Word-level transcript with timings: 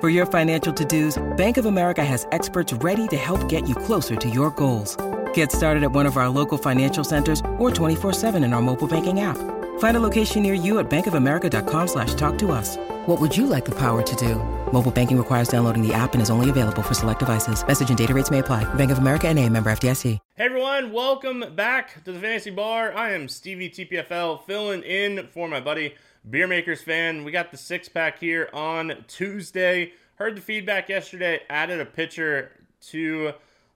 For 0.00 0.08
your 0.08 0.26
financial 0.26 0.72
to-dos, 0.72 1.20
Bank 1.36 1.56
of 1.56 1.66
America 1.66 2.04
has 2.04 2.24
experts 2.30 2.72
ready 2.74 3.08
to 3.08 3.16
help 3.16 3.48
get 3.48 3.68
you 3.68 3.74
closer 3.74 4.14
to 4.14 4.30
your 4.30 4.52
goals. 4.52 4.96
Get 5.34 5.50
started 5.50 5.82
at 5.82 5.90
one 5.90 6.06
of 6.06 6.16
our 6.16 6.28
local 6.28 6.56
financial 6.56 7.02
centers 7.02 7.40
or 7.58 7.68
24-7 7.72 8.36
in 8.44 8.52
our 8.52 8.62
mobile 8.62 8.86
banking 8.86 9.18
app. 9.18 9.36
Find 9.80 9.96
a 9.96 10.00
location 10.00 10.44
near 10.44 10.54
you 10.54 10.78
at 10.78 10.88
bankofamerica.com 10.88 11.88
slash 11.88 12.14
talk 12.14 12.38
to 12.38 12.52
us. 12.52 12.76
What 13.06 13.20
would 13.20 13.36
you 13.36 13.48
like 13.48 13.64
the 13.64 13.74
power 13.74 14.02
to 14.02 14.16
do? 14.16 14.36
Mobile 14.72 14.92
banking 14.92 15.18
requires 15.18 15.48
downloading 15.48 15.84
the 15.84 15.92
app 15.92 16.12
and 16.12 16.22
is 16.22 16.30
only 16.30 16.48
available 16.48 16.82
for 16.82 16.94
select 16.94 17.18
devices. 17.18 17.66
Message 17.66 17.88
and 17.88 17.98
data 17.98 18.14
rates 18.14 18.30
may 18.30 18.38
apply. 18.38 18.72
Bank 18.74 18.92
of 18.92 18.98
America 18.98 19.26
and 19.26 19.36
a 19.36 19.48
member 19.48 19.68
FDIC. 19.68 20.20
Hey 20.36 20.44
everyone, 20.44 20.92
welcome 20.92 21.44
back 21.56 22.04
to 22.04 22.12
the 22.12 22.20
Fantasy 22.20 22.50
Bar. 22.50 22.92
I 22.92 23.14
am 23.14 23.28
Stevie 23.28 23.70
TPFL 23.70 24.44
filling 24.44 24.84
in 24.84 25.26
for 25.32 25.48
my 25.48 25.60
buddy 25.60 25.94
Beer 26.28 26.46
Makers 26.46 26.82
fan. 26.82 27.24
We 27.24 27.32
got 27.32 27.50
the 27.50 27.56
six 27.56 27.88
pack 27.88 28.18
here 28.18 28.48
on 28.52 29.04
Tuesday. 29.08 29.92
Heard 30.16 30.36
the 30.36 30.40
feedback 30.40 30.88
yesterday, 30.88 31.40
added 31.48 31.80
a 31.80 31.84
pitcher 31.84 32.50
to 32.88 33.32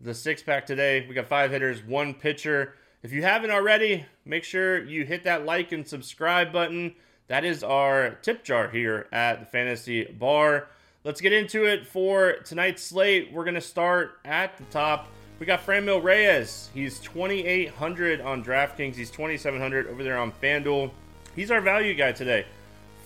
the 0.00 0.14
six 0.14 0.42
pack 0.42 0.66
today. 0.66 1.06
We 1.08 1.14
got 1.14 1.26
five 1.26 1.50
hitters, 1.50 1.82
one 1.82 2.14
pitcher. 2.14 2.74
If 3.02 3.12
you 3.12 3.22
haven't 3.22 3.50
already, 3.50 4.06
make 4.24 4.44
sure 4.44 4.82
you 4.82 5.04
hit 5.04 5.24
that 5.24 5.44
like 5.44 5.72
and 5.72 5.86
subscribe 5.86 6.52
button. 6.52 6.94
That 7.28 7.44
is 7.44 7.62
our 7.62 8.10
tip 8.22 8.44
jar 8.44 8.68
here 8.68 9.06
at 9.12 9.40
the 9.40 9.46
Fantasy 9.46 10.04
Bar. 10.04 10.68
Let's 11.04 11.20
get 11.20 11.32
into 11.32 11.66
it 11.66 11.86
for 11.86 12.36
tonight's 12.44 12.82
slate. 12.82 13.32
We're 13.32 13.44
going 13.44 13.54
to 13.54 13.60
start 13.60 14.18
at 14.24 14.56
the 14.56 14.64
top. 14.64 15.08
We 15.38 15.46
got 15.46 15.64
Franmil 15.64 16.02
Reyes. 16.02 16.70
He's 16.72 16.98
2,800 17.00 18.20
on 18.20 18.44
DraftKings. 18.44 18.94
He's 18.94 19.10
2,700 19.10 19.88
over 19.88 20.02
there 20.02 20.18
on 20.18 20.32
FanDuel. 20.32 20.90
He's 21.36 21.50
our 21.50 21.60
value 21.60 21.94
guy 21.94 22.12
today. 22.12 22.46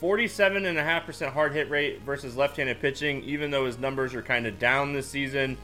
47.5% 0.00 1.33
hard 1.33 1.53
hit 1.53 1.71
rate 1.71 2.03
versus 2.03 2.37
left 2.37 2.56
handed 2.56 2.81
pitching, 2.81 3.22
even 3.25 3.50
though 3.50 3.66
his 3.66 3.78
numbers 3.78 4.15
are 4.15 4.22
kind 4.22 4.47
of 4.47 4.59
down 4.59 4.93
this 4.93 5.09
season. 5.09 5.56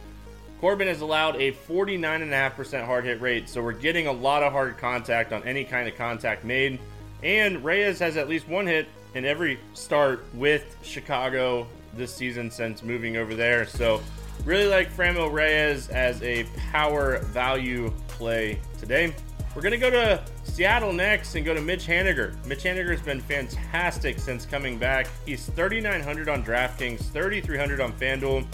Corbin 0.60 0.88
has 0.88 1.03
allowed 1.03 1.36
a 1.36 1.53
49.5% 1.53 2.84
hard 2.86 3.04
hit 3.04 3.20
rate, 3.20 3.48
so 3.48 3.62
we're 3.62 3.72
getting 3.72 4.06
a 4.06 4.12
lot 4.12 4.42
of 4.42 4.53
hard 4.53 4.78
contact 4.78 5.32
on 5.32 5.42
any 5.44 5.64
kind 5.64 5.88
of 5.88 5.97
contact 5.97 6.44
made. 6.44 6.78
And 7.22 7.64
Reyes 7.64 7.98
has 8.00 8.16
at 8.16 8.28
least 8.28 8.48
one 8.48 8.66
hit 8.66 8.88
in 9.14 9.24
every 9.24 9.58
start 9.74 10.24
with 10.34 10.76
Chicago 10.82 11.66
this 11.94 12.14
season 12.14 12.50
since 12.50 12.82
moving 12.82 13.16
over 13.16 13.34
there. 13.34 13.66
So, 13.66 14.03
really 14.44 14.66
like 14.66 14.92
Franmil 14.92 15.32
Reyes 15.32 15.88
as 15.88 16.20
a 16.22 16.44
power 16.72 17.19
value 17.19 17.92
play 18.08 18.58
today. 18.78 19.14
We're 19.54 19.62
going 19.62 19.72
to 19.72 19.78
go 19.78 19.91
to 19.91 20.25
Seattle 20.42 20.92
next 20.92 21.37
and 21.37 21.44
go 21.44 21.54
to 21.54 21.60
Mitch 21.60 21.87
Haniger. 21.87 22.34
Mitch 22.44 22.65
Haniger's 22.65 23.00
been 23.00 23.20
fantastic 23.20 24.19
since 24.19 24.44
coming 24.44 24.78
back. 24.78 25.06
He's 25.25 25.47
3,900 25.47 26.28
on 26.28 26.44
DraftKings, 26.44 27.00
3,300 27.12 27.81
on 27.81 27.92
FanDuel. 27.92 28.44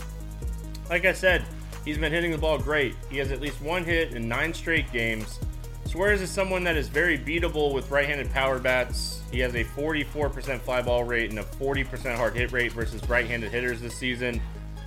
Like 0.90 1.06
I 1.06 1.12
said, 1.14 1.44
he's 1.86 1.96
been 1.96 2.12
hitting 2.12 2.32
the 2.32 2.38
ball 2.38 2.58
great. 2.58 2.96
He 3.08 3.16
has 3.16 3.32
at 3.32 3.40
least 3.40 3.62
one 3.62 3.82
hit 3.82 4.12
in 4.12 4.28
nine 4.28 4.52
straight 4.52 4.92
games. 4.92 5.40
Suarez 5.86 6.20
is 6.20 6.30
someone 6.30 6.64
that 6.64 6.76
is 6.76 6.88
very 6.88 7.18
beatable 7.18 7.72
with 7.72 7.90
right-handed 7.90 8.30
power 8.32 8.58
bats. 8.58 9.22
He 9.32 9.40
has 9.40 9.54
a 9.54 9.64
44% 9.64 10.60
fly 10.60 10.82
ball 10.82 11.04
rate 11.04 11.30
and 11.30 11.38
a 11.38 11.44
40% 11.44 12.14
hard 12.14 12.34
hit 12.34 12.52
rate 12.52 12.72
versus 12.72 13.02
right-handed 13.08 13.50
hitters 13.50 13.80
this 13.80 13.94
season. 13.94 14.40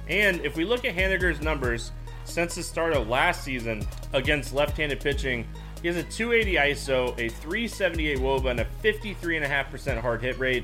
And 0.08 0.46
if 0.46 0.56
we 0.56 0.64
look 0.64 0.86
at 0.86 0.96
Haniger's 0.96 1.42
numbers 1.42 1.92
since 2.26 2.56
the 2.56 2.64
start 2.64 2.94
of 2.94 3.10
last 3.10 3.44
season 3.44 3.86
against 4.14 4.54
left-handed 4.54 5.02
pitching, 5.02 5.48
he 5.84 5.90
has 5.90 5.98
a 5.98 6.04
280 6.04 6.56
ISO, 6.72 7.10
a 7.20 7.28
378 7.28 8.18
WOBA, 8.20 8.52
and 8.52 8.60
a 8.62 8.68
53.5% 8.82 10.00
hard 10.00 10.22
hit 10.22 10.40
rate. 10.40 10.64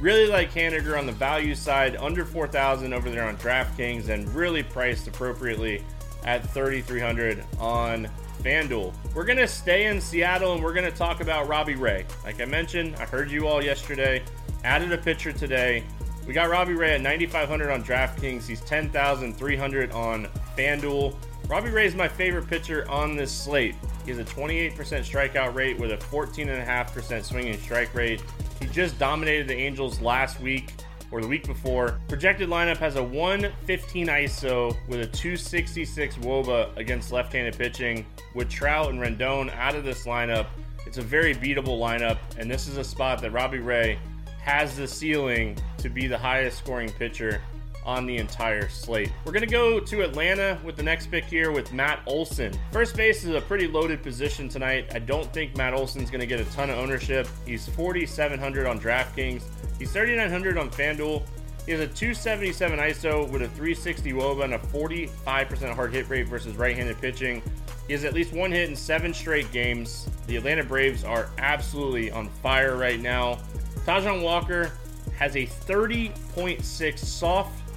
Really 0.00 0.26
like 0.26 0.52
Haniger 0.52 0.98
on 0.98 1.06
the 1.06 1.12
value 1.12 1.54
side, 1.54 1.96
under 1.96 2.24
4,000 2.24 2.92
over 2.92 3.08
there 3.08 3.24
on 3.24 3.36
DraftKings, 3.36 4.08
and 4.08 4.28
really 4.34 4.64
priced 4.64 5.06
appropriately 5.06 5.84
at 6.24 6.42
3,300 6.50 7.44
on 7.60 8.08
FanDuel. 8.42 8.92
We're 9.14 9.24
going 9.24 9.38
to 9.38 9.46
stay 9.46 9.86
in 9.86 10.00
Seattle 10.00 10.54
and 10.54 10.62
we're 10.62 10.74
going 10.74 10.90
to 10.90 10.96
talk 10.96 11.20
about 11.20 11.46
Robbie 11.46 11.76
Ray. 11.76 12.04
Like 12.24 12.40
I 12.40 12.44
mentioned, 12.44 12.96
I 12.96 13.04
heard 13.04 13.30
you 13.30 13.46
all 13.46 13.62
yesterday, 13.62 14.24
added 14.64 14.92
a 14.92 14.98
pitcher 14.98 15.32
today. 15.32 15.84
We 16.26 16.34
got 16.34 16.50
Robbie 16.50 16.74
Ray 16.74 16.94
at 16.94 17.00
9,500 17.00 17.70
on 17.70 17.84
DraftKings. 17.84 18.44
He's 18.44 18.60
10,300 18.62 19.92
on 19.92 20.26
FanDuel. 20.56 21.14
Robbie 21.48 21.70
Ray 21.70 21.86
is 21.86 21.94
my 21.94 22.08
favorite 22.08 22.48
pitcher 22.48 22.88
on 22.90 23.14
this 23.14 23.32
slate. 23.32 23.76
He 24.08 24.14
has 24.14 24.26
a 24.26 24.34
28% 24.34 24.72
strikeout 24.74 25.52
rate 25.52 25.78
with 25.78 25.92
a 25.92 25.98
14.5% 25.98 27.22
swinging 27.22 27.58
strike 27.58 27.94
rate. 27.94 28.22
He 28.58 28.66
just 28.68 28.98
dominated 28.98 29.48
the 29.48 29.54
Angels 29.54 30.00
last 30.00 30.40
week 30.40 30.72
or 31.10 31.20
the 31.20 31.28
week 31.28 31.46
before. 31.46 32.00
Projected 32.08 32.48
lineup 32.48 32.78
has 32.78 32.96
a 32.96 33.02
115 33.02 34.06
ISO 34.06 34.74
with 34.88 35.00
a 35.00 35.06
266 35.06 36.16
WOBA 36.16 36.74
against 36.78 37.12
left 37.12 37.34
handed 37.34 37.58
pitching. 37.58 38.06
With 38.34 38.48
Trout 38.48 38.88
and 38.88 38.98
Rendon 38.98 39.54
out 39.54 39.74
of 39.74 39.84
this 39.84 40.06
lineup, 40.06 40.46
it's 40.86 40.96
a 40.96 41.02
very 41.02 41.34
beatable 41.34 41.78
lineup, 41.78 42.16
and 42.38 42.50
this 42.50 42.66
is 42.66 42.78
a 42.78 42.84
spot 42.84 43.20
that 43.20 43.32
Robbie 43.32 43.58
Ray 43.58 43.98
has 44.40 44.74
the 44.74 44.88
ceiling 44.88 45.54
to 45.76 45.90
be 45.90 46.06
the 46.06 46.16
highest 46.16 46.56
scoring 46.56 46.90
pitcher 46.92 47.42
on 47.88 48.04
the 48.04 48.18
entire 48.18 48.68
slate. 48.68 49.10
We're 49.24 49.32
going 49.32 49.46
to 49.46 49.50
go 49.50 49.80
to 49.80 50.02
Atlanta 50.02 50.60
with 50.62 50.76
the 50.76 50.82
next 50.82 51.10
pick 51.10 51.24
here 51.24 51.50
with 51.52 51.72
Matt 51.72 52.00
Olson. 52.06 52.52
First 52.70 52.94
base 52.94 53.24
is 53.24 53.34
a 53.34 53.40
pretty 53.40 53.66
loaded 53.66 54.02
position 54.02 54.46
tonight. 54.46 54.90
I 54.94 54.98
don't 54.98 55.32
think 55.32 55.56
Matt 55.56 55.72
Olson's 55.72 56.10
going 56.10 56.20
to 56.20 56.26
get 56.26 56.38
a 56.38 56.44
ton 56.52 56.68
of 56.68 56.76
ownership. 56.76 57.26
He's 57.46 57.66
4,700 57.70 58.66
on 58.66 58.78
DraftKings, 58.78 59.42
he's 59.78 59.90
3,900 59.90 60.58
on 60.58 60.70
FanDuel. 60.70 61.22
He 61.64 61.72
has 61.72 61.80
a 61.80 61.86
277 61.86 62.78
ISO 62.78 63.28
with 63.30 63.40
a 63.40 63.48
360 63.48 64.12
WOBA 64.12 64.44
and 64.44 64.54
a 64.54 64.58
45% 64.58 65.74
hard 65.74 65.92
hit 65.92 66.08
rate 66.10 66.28
versus 66.28 66.56
right 66.56 66.76
handed 66.76 67.00
pitching. 67.00 67.42
He 67.86 67.94
has 67.94 68.04
at 68.04 68.12
least 68.12 68.34
one 68.34 68.52
hit 68.52 68.68
in 68.68 68.76
seven 68.76 69.14
straight 69.14 69.50
games. 69.50 70.08
The 70.26 70.36
Atlanta 70.36 70.62
Braves 70.62 71.04
are 71.04 71.30
absolutely 71.38 72.10
on 72.10 72.28
fire 72.42 72.76
right 72.76 73.00
now. 73.00 73.38
Taijuan 73.86 74.22
Walker 74.22 74.72
has 75.18 75.36
a 75.36 75.46
30.6 75.46 76.98
soft 76.98 77.67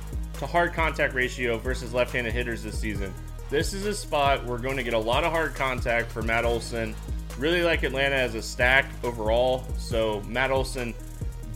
hard 0.48 0.74
contact 0.74 1.14
ratio 1.14 1.58
versus 1.58 1.94
left 1.94 2.14
handed 2.14 2.34
hitters 2.34 2.64
this 2.64 2.80
season. 2.80 3.14
This 3.50 3.74
is 3.74 3.86
a 3.86 3.94
spot 3.94 4.46
we're 4.46 4.58
going 4.58 4.78
to 4.78 4.84
get 4.84 4.94
a 4.94 5.00
lot 5.00 5.24
of 5.24 5.32
hard 5.32 5.56
contact 5.56 6.12
for 6.12 6.22
Matt 6.22 6.46
Olson. 6.46 6.96
Really 7.38 7.64
like 7.64 7.84
Atlanta 7.84 8.16
as 8.16 8.36
a 8.36 8.42
stack 8.42 8.86
overall. 9.04 9.66
So, 9.78 10.22
Matt 10.28 10.52
Olson 10.52 10.94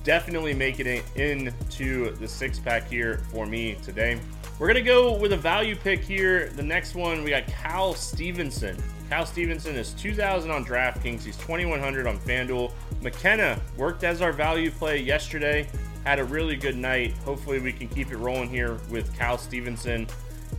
definitely 0.04 0.54
making 0.54 0.88
it 0.88 1.04
into 1.16 2.16
the 2.16 2.28
six 2.28 2.60
pack 2.60 2.88
here 2.88 3.24
for 3.32 3.46
me 3.46 3.76
today. 3.84 4.20
We're 4.58 4.68
going 4.68 4.84
to 4.84 4.90
go 4.90 5.18
with 5.18 5.34
a 5.34 5.38
value 5.38 5.76
pick 5.76 6.02
here. 6.02 6.50
The 6.50 6.64
next 6.64 6.96
one, 6.96 7.24
we 7.24 7.32
got 7.32 7.46
Cal 7.48 7.94
Stevenson. 7.94 8.82
Cal 9.10 9.26
Stevenson 9.26 9.76
is 9.76 9.92
2,000 9.94 10.50
on 10.50 10.64
DraftKings. 10.64 11.24
He's 11.24 11.38
2,100 11.38 12.08
on 12.08 12.18
FanDuel. 12.20 12.72
McKenna 13.02 13.60
worked 13.78 14.04
as 14.04 14.22
our 14.22 14.32
value 14.32 14.72
play 14.72 15.00
yesterday. 15.00 15.68
Had 16.06 16.20
a 16.20 16.24
really 16.24 16.56
good 16.56 16.78
night. 16.78 17.14
Hopefully, 17.26 17.60
we 17.60 17.74
can 17.74 17.88
keep 17.88 18.12
it 18.12 18.18
rolling 18.18 18.50
here 18.50 18.78
with 18.90 19.18
Cal 19.18 19.38
Stevenson. 19.38 20.08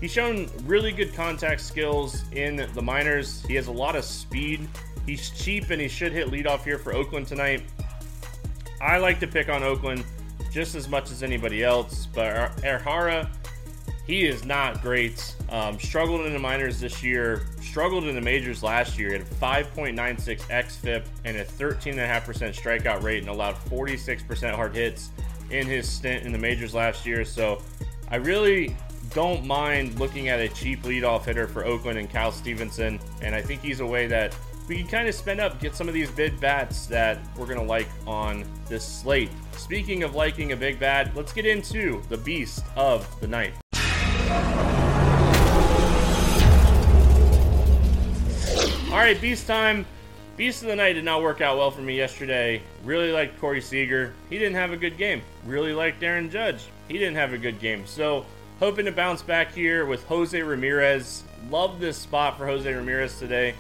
He's 0.00 0.10
shown 0.10 0.50
really 0.64 0.93
good 0.93 1.14
contact 1.14 1.60
skills 1.60 2.25
in 2.32 2.69
the 2.75 2.82
minors. 2.82 3.43
He 3.46 3.54
has 3.54 3.69
a 3.69 3.72
lot 3.72 3.96
of 3.96 4.04
speed. 4.04 4.69
He's 5.06 5.31
cheap 5.31 5.70
and 5.70 5.81
he 5.81 5.88
should 5.88 6.12
hit 6.12 6.28
leadoff 6.28 6.64
here 6.64 6.78
for 6.78 6.94
Oakland 6.94 7.28
tonight. 7.28 7.62
I 8.81 8.98
like 8.98 9.20
to 9.20 9.26
pick 9.26 9.48
on 9.48 9.62
Oakland 9.62 10.04
just 10.50 10.75
as 10.75 10.88
much 10.88 11.10
as 11.10 11.22
anybody 11.22 11.62
else, 11.62 12.06
but 12.06 12.34
Ehara, 12.62 13.28
he 14.06 14.26
is 14.26 14.44
not 14.44 14.82
great. 14.82 15.34
Um, 15.48 15.78
struggled 15.78 16.26
in 16.26 16.32
the 16.32 16.38
minors 16.38 16.81
this 16.81 17.02
year, 17.02 17.46
struggled 17.60 18.04
in 18.04 18.14
the 18.14 18.20
majors 18.20 18.62
last 18.62 18.98
year. 18.98 19.08
He 19.12 19.19
had 19.19 19.22
a 19.22 19.34
5.96 19.37 20.40
xFIP 20.40 21.04
and 21.25 21.37
a 21.37 21.44
13.5% 21.44 22.02
strikeout 22.54 23.02
rate 23.02 23.20
and 23.20 23.28
allowed 23.28 23.54
46% 23.54 24.54
hard 24.54 24.75
hits 24.75 25.10
in 25.50 25.66
his 25.66 25.88
stint 25.88 26.25
in 26.25 26.32
the 26.32 26.38
majors 26.38 26.75
last 26.75 27.06
year. 27.06 27.25
So 27.25 27.62
I 28.10 28.16
really 28.16 28.76
don't 29.14 29.46
mind 29.46 29.98
looking 29.98 30.28
at 30.28 30.40
a 30.40 30.48
cheap 30.48 30.82
leadoff 30.82 31.25
hitter 31.25 31.46
for 31.46 31.64
Oakland 31.64 31.98
and 31.98 32.10
Cal 32.10 32.32
Stevenson. 32.32 33.00
And 33.22 33.34
I 33.34 33.43
think 33.43 33.62
he's 33.62 33.81
a 33.81 33.87
way 33.87 34.06
that 34.06 34.37
we 34.69 34.76
can 34.78 34.88
kind 34.88 35.08
of 35.08 35.14
spend 35.14 35.40
up, 35.40 35.60
get 35.60 35.75
some 35.75 35.88
of 35.88 35.94
these 35.94 36.10
big 36.10 36.38
bats 36.40 36.87
that 36.87 37.19
we're 37.37 37.46
going 37.46 37.60
to 37.60 37.64
like 37.64 37.88
on 38.06 38.44
this 38.69 38.84
slate. 38.84 39.31
Speaking 39.52 40.02
of 40.02 40.14
liking 40.14 40.52
a 40.52 40.56
big 40.56 40.81
bat, 40.81 41.14
let's 41.14 41.32
get 41.32 41.46
into 41.46 42.02
the 42.08 42.16
beast 42.16 42.64
of 42.75 43.08
the 43.20 43.28
night. 43.28 43.52
All 48.90 49.02
right, 49.02 49.20
beast 49.20 49.46
time. 49.46 49.87
Beast 50.36 50.60
of 50.62 50.68
the 50.68 50.76
night 50.76 50.92
did 50.92 51.04
not 51.04 51.22
work 51.22 51.40
out 51.40 51.56
well 51.56 51.70
for 51.70 51.80
me 51.80 51.96
yesterday. 51.96 52.60
Really 52.84 53.10
liked 53.10 53.40
Corey 53.40 53.62
Seager. 53.62 54.12
He 54.28 54.36
didn't 54.36 54.56
have 54.56 54.70
a 54.70 54.76
good 54.76 54.98
game. 54.98 55.22
Really 55.46 55.72
liked 55.72 56.02
Aaron 56.02 56.28
Judge. 56.28 56.66
He 56.88 56.98
didn't 56.98 57.16
have 57.16 57.32
a 57.32 57.38
good 57.38 57.58
game. 57.58 57.86
So, 57.86 58.26
hoping 58.60 58.84
to 58.84 58.92
bounce 58.92 59.22
back 59.22 59.54
here 59.54 59.86
with 59.86 60.04
Jose 60.04 60.40
Ramirez. 60.40 61.22
Love 61.48 61.80
this 61.80 61.96
spot 61.96 62.36
for 62.36 62.44
Jose 62.44 62.70
Ramirez 62.70 63.18
today. 63.18 63.54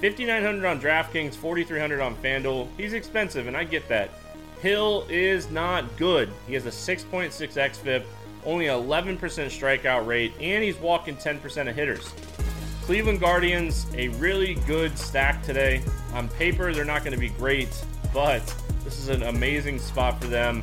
5900 0.00 0.66
on 0.66 0.80
DraftKings, 0.80 1.34
4300 1.34 2.00
on 2.00 2.16
FanDuel. 2.16 2.66
He's 2.76 2.92
expensive, 2.92 3.46
and 3.46 3.56
I 3.56 3.62
get 3.62 3.88
that. 3.88 4.10
Hill 4.60 5.06
is 5.08 5.48
not 5.50 5.96
good. 5.96 6.32
He 6.48 6.54
has 6.54 6.66
a 6.66 6.70
6.6 6.70 7.30
xFIP, 7.30 8.04
only 8.44 8.64
11% 8.64 9.18
strikeout 9.18 10.06
rate, 10.06 10.32
and 10.40 10.64
he's 10.64 10.76
walking 10.78 11.16
10% 11.16 11.68
of 11.68 11.76
hitters. 11.76 12.12
Cleveland 12.82 13.20
Guardians, 13.20 13.86
a 13.94 14.08
really 14.08 14.54
good 14.66 14.98
stack 14.98 15.42
today. 15.44 15.82
On 16.16 16.28
paper, 16.30 16.72
they're 16.72 16.86
not 16.86 17.04
going 17.04 17.12
to 17.12 17.20
be 17.20 17.28
great, 17.28 17.68
but 18.14 18.42
this 18.84 18.98
is 18.98 19.10
an 19.10 19.24
amazing 19.24 19.78
spot 19.78 20.18
for 20.18 20.28
them. 20.28 20.62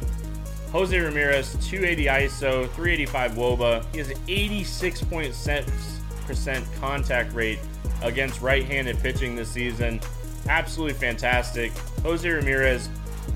Jose 0.72 1.00
Ramirez, 1.00 1.56
280 1.64 2.06
ISO, 2.06 2.68
385 2.72 3.34
WOBA. 3.34 3.86
He 3.92 4.00
has 4.00 4.10
an 4.10 4.18
86.6% 4.26 6.80
contact 6.80 7.32
rate 7.34 7.60
against 8.02 8.42
right 8.42 8.66
handed 8.66 8.98
pitching 8.98 9.36
this 9.36 9.52
season. 9.52 10.02
Absolutely 10.50 10.96
fantastic. 10.96 11.72
Jose 12.02 12.28
Ramirez, 12.28 12.90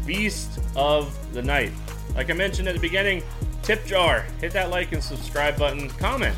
beast 0.07 0.59
of 0.75 1.15
the 1.33 1.43
night. 1.43 1.71
Like 2.15 2.31
I 2.31 2.33
mentioned 2.33 2.67
at 2.67 2.73
the 2.73 2.81
beginning, 2.81 3.21
tip 3.61 3.85
jar. 3.85 4.21
Hit 4.41 4.53
that 4.53 4.71
like 4.71 4.91
and 4.91 5.03
subscribe 5.03 5.59
button. 5.59 5.87
Comment. 5.91 6.35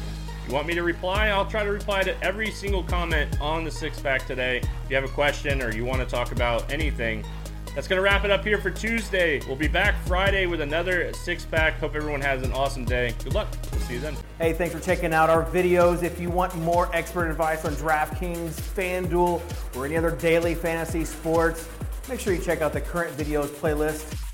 You 0.49 0.55
want 0.55 0.65
me 0.65 0.73
to 0.73 0.81
reply? 0.81 1.27
I'll 1.27 1.45
try 1.45 1.63
to 1.63 1.71
reply 1.71 2.01
to 2.01 2.23
every 2.23 2.49
single 2.49 2.83
comment 2.83 3.39
on 3.39 3.63
the 3.63 3.69
six 3.69 3.99
pack 3.99 4.25
today. 4.25 4.57
If 4.57 4.89
you 4.89 4.95
have 4.95 5.05
a 5.05 5.13
question 5.13 5.61
or 5.61 5.71
you 5.71 5.85
want 5.85 5.99
to 6.01 6.07
talk 6.07 6.31
about 6.31 6.73
anything, 6.73 7.23
that's 7.75 7.87
going 7.87 7.99
to 7.99 8.01
wrap 8.01 8.25
it 8.25 8.31
up 8.31 8.43
here 8.43 8.57
for 8.57 8.71
Tuesday. 8.71 9.41
We'll 9.45 9.55
be 9.55 9.67
back 9.67 10.03
Friday 10.07 10.47
with 10.47 10.61
another 10.61 11.13
six 11.13 11.45
pack. 11.45 11.79
Hope 11.79 11.93
everyone 11.93 12.21
has 12.21 12.41
an 12.41 12.51
awesome 12.51 12.83
day. 12.83 13.13
Good 13.23 13.35
luck. 13.35 13.47
We'll 13.71 13.81
see 13.81 13.93
you 13.93 13.99
then. 13.99 14.15
Hey, 14.39 14.53
thanks 14.53 14.73
for 14.73 14.81
checking 14.81 15.13
out 15.13 15.29
our 15.29 15.45
videos. 15.45 16.01
If 16.01 16.19
you 16.19 16.31
want 16.31 16.55
more 16.55 16.89
expert 16.95 17.29
advice 17.29 17.63
on 17.63 17.75
DraftKings, 17.75 18.59
FanDuel, 18.59 19.43
or 19.77 19.85
any 19.85 19.97
other 19.97 20.15
daily 20.15 20.55
fantasy 20.55 21.05
sports, 21.05 21.69
make 22.09 22.19
sure 22.19 22.33
you 22.33 22.41
check 22.41 22.61
out 22.61 22.73
the 22.73 22.81
current 22.81 23.15
videos 23.15 23.49
playlist 23.49 24.28